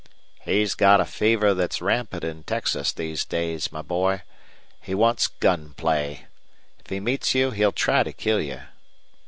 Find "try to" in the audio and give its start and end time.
7.71-8.11